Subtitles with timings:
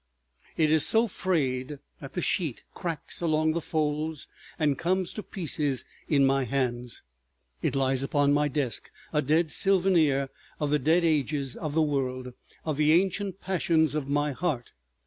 [0.57, 4.27] It is so frayed that the sheet cracks along the folds
[4.57, 7.03] and comes to pieces in my hands.
[7.61, 10.29] It lies upon my desk, a dead souvenir
[10.59, 12.33] of the dead ages of the world,
[12.65, 14.73] of the ancient passions of my heart.